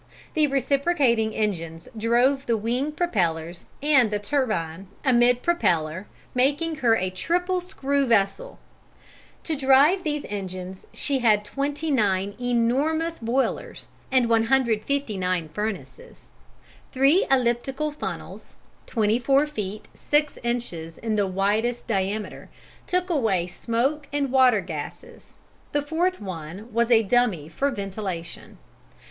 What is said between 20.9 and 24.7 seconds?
in the widest diameter, took away smoke and water